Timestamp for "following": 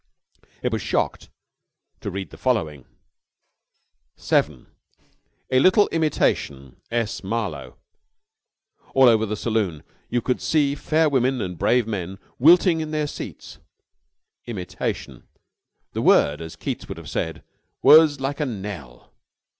2.37-2.85